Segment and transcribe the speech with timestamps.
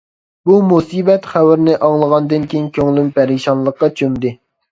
[0.49, 4.35] بۇ مۇسىبەت خەۋىرىنى ئاڭلىغاندىن كېيىن كۆڭلۈم پەرىشانلىققا چۆمدى.